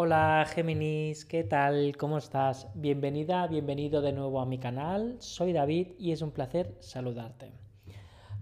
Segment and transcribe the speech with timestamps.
[0.00, 1.96] Hola Géminis, ¿qué tal?
[1.96, 2.68] ¿Cómo estás?
[2.76, 5.16] Bienvenida, bienvenido de nuevo a mi canal.
[5.18, 7.50] Soy David y es un placer saludarte.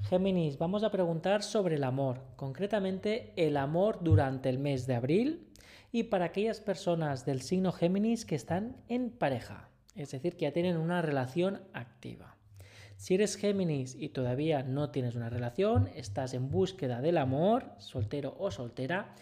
[0.03, 5.49] Géminis, vamos a preguntar sobre el amor, concretamente el amor durante el mes de abril
[5.93, 10.53] y para aquellas personas del signo Géminis que están en pareja, es decir, que ya
[10.53, 12.37] tienen una relación activa.
[12.97, 18.37] Si eres Géminis y todavía no tienes una relación, estás en búsqueda del amor, soltero
[18.39, 19.15] o soltera,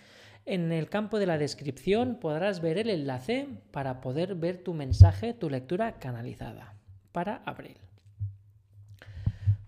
[0.47, 5.33] en el campo de la descripción podrás ver el enlace para poder ver tu mensaje,
[5.33, 6.75] tu lectura canalizada
[7.13, 7.79] para abril.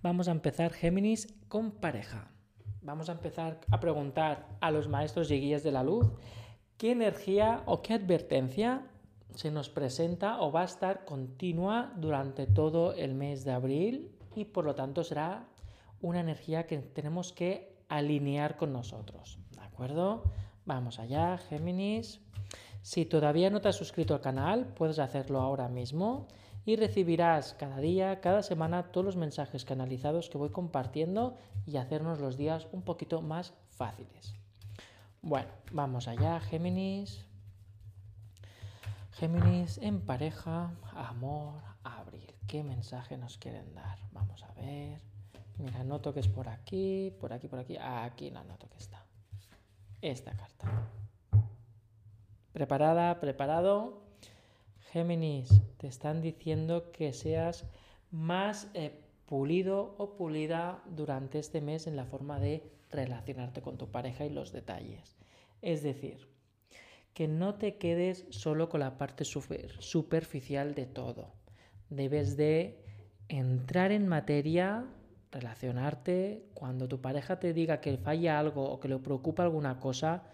[0.03, 2.31] Vamos a empezar Géminis con pareja.
[2.83, 6.13] Vamos a empezar a preguntar a los maestros y guías de la luz
[6.77, 8.87] qué energía o qué advertencia
[9.35, 14.45] se nos presenta o va a estar continua durante todo el mes de abril y
[14.45, 15.49] por lo tanto será
[16.01, 19.39] una energía que tenemos que alinear con nosotros.
[19.51, 20.25] ¿De acuerdo?
[20.67, 22.21] Vamos allá, Géminis.
[22.83, 26.27] Si todavía no te has suscrito al canal, puedes hacerlo ahora mismo
[26.65, 32.19] y recibirás cada día, cada semana, todos los mensajes canalizados que voy compartiendo y hacernos
[32.19, 34.35] los días un poquito más fáciles.
[35.23, 37.25] Bueno, vamos allá, Géminis.
[39.13, 42.35] Géminis en pareja, amor, abril.
[42.49, 43.99] ¿Qué mensaje nos quieren dar?
[44.11, 45.01] Vamos a ver.
[45.59, 47.77] Mira, noto que es por aquí, por aquí, por aquí.
[47.81, 48.96] Aquí la noto que está
[50.11, 50.91] esta carta.
[52.53, 53.21] ¿Preparada?
[53.21, 54.03] ¿Preparado?
[54.93, 57.67] Géminis, te están diciendo que seas
[58.11, 63.91] más eh, pulido o pulida durante este mes en la forma de relacionarte con tu
[63.91, 65.17] pareja y los detalles.
[65.61, 66.29] Es decir,
[67.13, 71.33] que no te quedes solo con la parte superficial de todo.
[71.91, 72.85] Debes de
[73.29, 74.87] entrar en materia
[75.33, 80.25] relacionarte, cuando tu pareja te diga que falla algo o que le preocupa alguna cosa,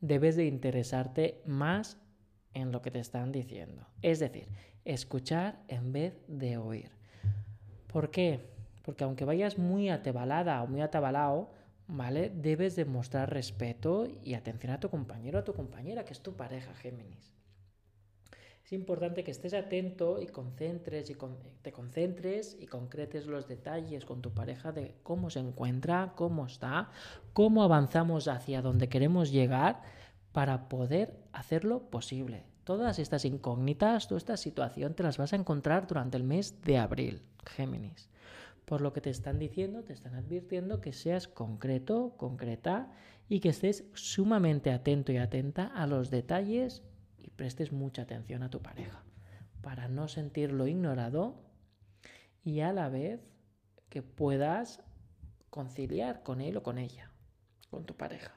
[0.00, 1.98] debes de interesarte más
[2.54, 3.86] en lo que te están diciendo.
[4.02, 4.48] Es decir,
[4.84, 6.90] escuchar en vez de oír.
[7.86, 8.50] ¿Por qué?
[8.82, 11.50] Porque aunque vayas muy atebalada o muy atabalado,
[11.86, 12.30] ¿vale?
[12.30, 16.20] Debes de mostrar respeto y atención a tu compañero o a tu compañera, que es
[16.20, 17.41] tu pareja, Géminis
[18.72, 21.16] es importante que estés atento y concentres y
[21.60, 26.88] te concentres y concretes los detalles con tu pareja de cómo se encuentra, cómo está,
[27.34, 29.82] cómo avanzamos hacia donde queremos llegar
[30.32, 32.44] para poder hacerlo posible.
[32.64, 36.78] Todas estas incógnitas, toda esta situación te las vas a encontrar durante el mes de
[36.78, 38.08] abril, Géminis.
[38.64, 42.90] Por lo que te están diciendo, te están advirtiendo que seas concreto, concreta
[43.28, 46.82] y que estés sumamente atento y atenta a los detalles
[47.22, 49.02] y prestes mucha atención a tu pareja
[49.62, 51.36] para no sentirlo ignorado
[52.44, 53.20] y a la vez
[53.88, 54.82] que puedas
[55.50, 57.10] conciliar con él o con ella,
[57.70, 58.34] con tu pareja.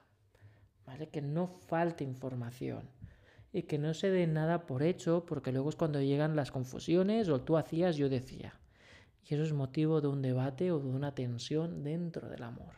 [0.86, 1.10] ¿Vale?
[1.10, 2.88] Que no falte información
[3.52, 7.28] y que no se dé nada por hecho porque luego es cuando llegan las confusiones
[7.30, 8.54] o tú hacías, yo decía.
[9.28, 12.76] Y eso es motivo de un debate o de una tensión dentro del amor.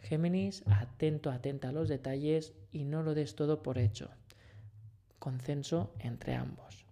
[0.00, 4.10] Géminis, atento, atenta a los detalles y no lo des todo por hecho
[5.26, 6.86] consenso entre ambos.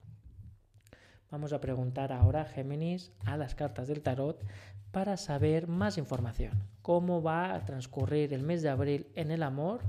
[1.31, 4.45] Vamos a preguntar ahora, Géminis, a las cartas del tarot
[4.91, 6.61] para saber más información.
[6.83, 9.83] ¿Cómo va a transcurrir el mes de abril en el amor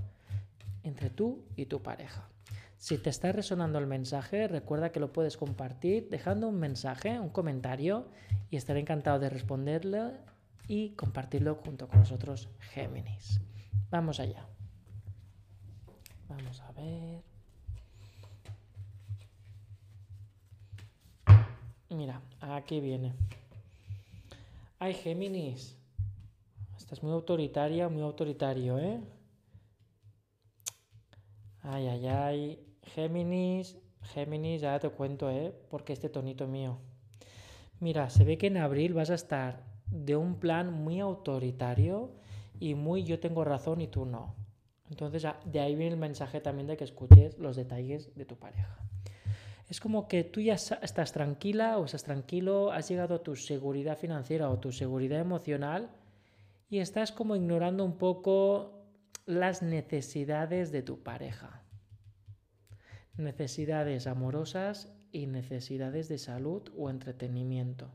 [0.84, 2.30] entre tú y tu pareja?
[2.78, 7.30] Si te está resonando el mensaje, recuerda que lo puedes compartir dejando un mensaje, un
[7.30, 8.12] comentario,
[8.52, 10.20] y estaré encantado de responderle
[10.68, 13.42] y compartirlo junto con nosotros, Géminis.
[13.90, 14.46] Vamos allá.
[16.30, 17.35] Vamos a ver.
[21.96, 23.14] Mira, aquí viene.
[24.80, 25.78] Ay, Géminis.
[26.76, 29.00] Estás muy autoritaria, muy autoritario, ¿eh?
[31.62, 32.60] Ay, ay, ay.
[32.84, 33.78] Géminis,
[34.14, 35.56] Géminis, ya te cuento, ¿eh?
[35.70, 36.80] Porque este tonito mío.
[37.80, 42.12] Mira, se ve que en abril vas a estar de un plan muy autoritario
[42.60, 44.36] y muy yo tengo razón y tú no.
[44.90, 48.85] Entonces, de ahí viene el mensaje también de que escuches los detalles de tu pareja
[49.68, 53.98] es como que tú ya estás tranquila o estás tranquilo, has llegado a tu seguridad
[53.98, 55.90] financiera o tu seguridad emocional
[56.70, 58.84] y estás como ignorando un poco
[59.26, 61.64] las necesidades de tu pareja.
[63.18, 67.90] Necesidades amorosas y necesidades de salud o entretenimiento.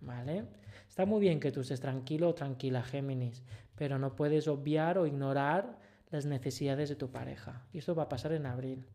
[0.00, 0.46] ¿Vale?
[0.88, 3.42] Está muy bien que tú estés tranquilo o tranquila, Géminis,
[3.74, 5.78] pero no puedes obviar o ignorar
[6.10, 7.66] las necesidades de tu pareja.
[7.72, 8.86] Y esto va a pasar en abril.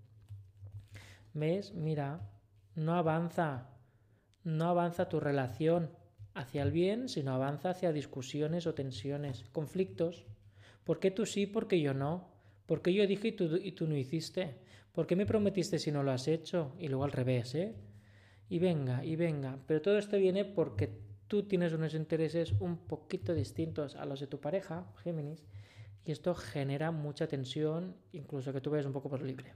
[1.40, 1.74] ¿Ves?
[1.74, 2.30] Mira,
[2.76, 3.70] no avanza,
[4.44, 5.90] no avanza tu relación
[6.34, 10.26] hacia el bien, sino avanza hacia discusiones o tensiones, conflictos.
[10.84, 12.30] ¿Por qué tú sí, porque yo no?
[12.66, 14.58] ¿Por qué yo dije y tú, no hiciste?
[14.92, 16.76] ¿Por qué me prometiste si no lo has hecho?
[16.78, 17.74] Y luego al revés, ¿eh?
[18.50, 19.58] Y venga, y venga.
[19.66, 20.90] Pero todo esto viene porque
[21.28, 25.46] tú tienes unos intereses un poquito distintos a los de tu pareja, Géminis,
[26.04, 29.54] y esto genera mucha tensión, incluso que tú vayas un poco por libre.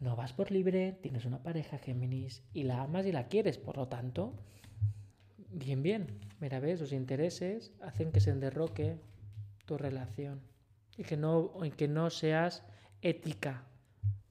[0.00, 3.76] No vas por libre, tienes una pareja Géminis y la amas y la quieres, por
[3.76, 4.34] lo tanto,
[5.50, 6.18] bien, bien.
[6.40, 8.98] Mira, ves, los intereses hacen que se enderroque
[9.64, 10.40] tu relación
[10.96, 12.62] y que no, y que no seas
[13.00, 13.64] ética,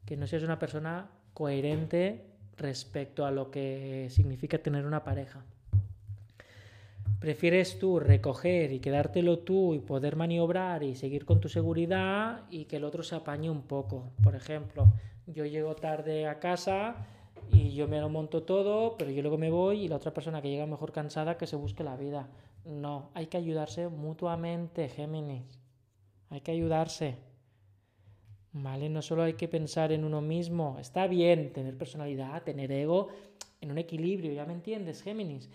[0.06, 2.26] que no seas una persona coherente
[2.58, 5.44] respecto a lo que significa tener una pareja.
[7.26, 12.66] Prefieres tú recoger y quedártelo tú y poder maniobrar y seguir con tu seguridad y
[12.66, 14.12] que el otro se apañe un poco.
[14.22, 14.94] Por ejemplo,
[15.26, 17.08] yo llego tarde a casa
[17.52, 20.40] y yo me lo monto todo, pero yo luego me voy y la otra persona
[20.40, 22.30] que llega mejor cansada que se busque la vida.
[22.64, 25.60] No, hay que ayudarse mutuamente, Géminis.
[26.30, 27.16] Hay que ayudarse.
[28.52, 28.88] ¿Vale?
[28.88, 30.78] No solo hay que pensar en uno mismo.
[30.80, 33.08] Está bien tener personalidad, tener ego
[33.62, 35.50] en un equilibrio, ya me entiendes, Géminis.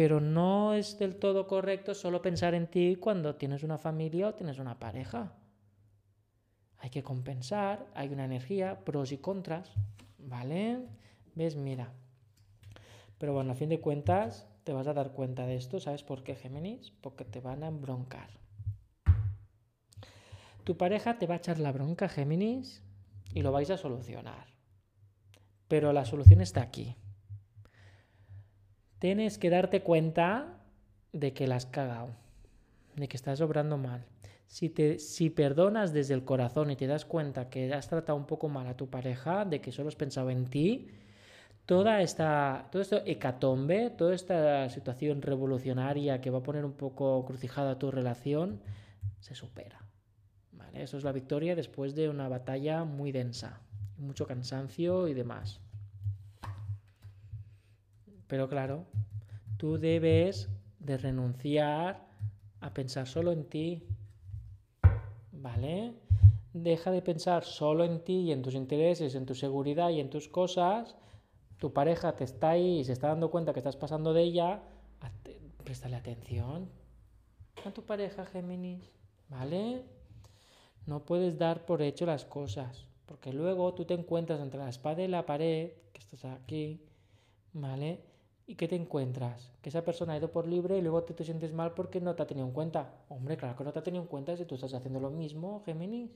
[0.00, 4.34] Pero no es del todo correcto solo pensar en ti cuando tienes una familia o
[4.34, 5.34] tienes una pareja.
[6.78, 9.70] Hay que compensar, hay una energía, pros y contras,
[10.16, 10.86] ¿vale?
[11.34, 11.54] ¿Ves?
[11.54, 11.92] Mira.
[13.18, 15.80] Pero bueno, a fin de cuentas, te vas a dar cuenta de esto.
[15.80, 16.92] ¿Sabes por qué, Géminis?
[17.02, 18.30] Porque te van a embroncar.
[20.64, 22.82] Tu pareja te va a echar la bronca, Géminis,
[23.34, 24.46] y lo vais a solucionar.
[25.68, 26.96] Pero la solución está aquí.
[29.00, 30.58] Tienes que darte cuenta
[31.14, 32.10] de que la has cagado,
[32.96, 34.04] de que estás obrando mal.
[34.46, 38.26] Si, te, si perdonas desde el corazón y te das cuenta que has tratado un
[38.26, 40.88] poco mal a tu pareja, de que solo has pensado en ti,
[41.64, 47.24] toda esta, todo esto hecatombe, toda esta situación revolucionaria que va a poner un poco
[47.24, 48.60] crucijada tu relación,
[49.18, 49.80] se supera.
[50.52, 50.82] ¿vale?
[50.82, 53.62] Eso es la victoria después de una batalla muy densa,
[53.96, 55.62] mucho cansancio y demás.
[58.30, 58.86] Pero claro,
[59.56, 60.48] tú debes
[60.78, 62.06] de renunciar
[62.60, 63.82] a pensar solo en ti,
[65.32, 65.94] ¿vale?
[66.52, 70.10] Deja de pensar solo en ti y en tus intereses, en tu seguridad y en
[70.10, 70.94] tus cosas.
[71.58, 74.62] Tu pareja te está ahí y se está dando cuenta que estás pasando de ella.
[75.64, 76.68] Préstale atención
[77.64, 78.92] a tu pareja, Géminis,
[79.28, 79.82] ¿vale?
[80.86, 85.02] No puedes dar por hecho las cosas, porque luego tú te encuentras entre la espada
[85.02, 86.80] y la pared, que estás aquí,
[87.52, 88.00] ¿vale?
[88.50, 89.52] ¿Y qué te encuentras?
[89.62, 92.16] Que esa persona ha ido por libre y luego te, te sientes mal porque no
[92.16, 93.04] te ha tenido en cuenta.
[93.08, 95.62] Hombre, claro que no te ha tenido en cuenta si tú estás haciendo lo mismo,
[95.64, 96.10] Géminis.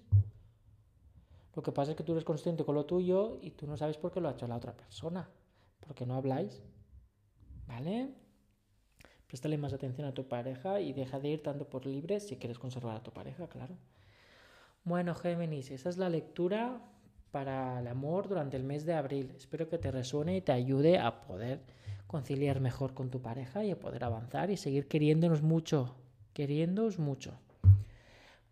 [1.54, 3.98] Lo que pasa es que tú eres consciente con lo tuyo y tú no sabes
[3.98, 5.30] por qué lo ha hecho la otra persona.
[5.78, 6.60] Porque no habláis.
[7.68, 8.12] ¿Vale?
[9.28, 12.58] Préstale más atención a tu pareja y deja de ir tanto por libre si quieres
[12.58, 13.76] conservar a tu pareja, claro.
[14.82, 16.80] Bueno, Géminis, esa es la lectura
[17.30, 19.32] para el amor durante el mes de abril.
[19.36, 21.60] Espero que te resuene y te ayude a poder
[22.14, 25.96] conciliar mejor con tu pareja y a poder avanzar y seguir queriéndonos mucho,
[26.32, 27.32] queriéndonos mucho.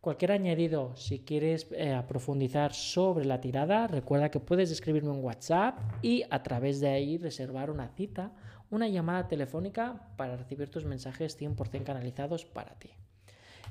[0.00, 5.79] Cualquier añadido, si quieres eh, profundizar sobre la tirada, recuerda que puedes escribirme en WhatsApp
[6.03, 8.32] y a través de ahí reservar una cita,
[8.69, 12.91] una llamada telefónica para recibir tus mensajes 100% canalizados para ti.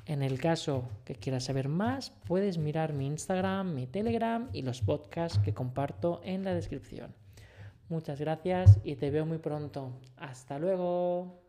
[0.05, 4.79] En el caso que quieras saber más, puedes mirar mi Instagram, mi Telegram y los
[4.79, 7.13] podcasts que comparto en la descripción.
[7.91, 9.99] Muchas gracias y te veo muy pronto.
[10.15, 11.40] Hasta luego.